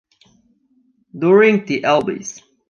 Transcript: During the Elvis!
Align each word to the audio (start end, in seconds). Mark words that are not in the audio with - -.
During 1.15 1.63
the 1.67 1.83
Elvis! 1.83 2.41